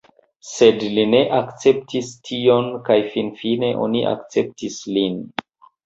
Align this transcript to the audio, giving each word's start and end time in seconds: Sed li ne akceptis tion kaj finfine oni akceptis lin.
Sed 0.51 0.85
li 0.95 1.03
ne 1.11 1.19
akceptis 1.41 2.09
tion 2.31 2.73
kaj 2.91 2.99
finfine 3.13 3.73
oni 3.87 4.05
akceptis 4.17 4.85
lin. 4.99 5.25